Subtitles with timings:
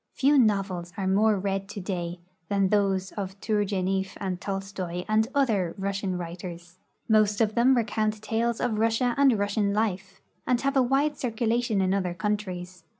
[0.15, 2.19] Few novels are more read today
[2.49, 6.77] than those of Tour geniefF and Tolstoi and other Russian Avriters.
[7.07, 11.47] Most of them recount tales of Russia and Russian life, and have a Avide circu
[11.47, 12.83] lation in other countries.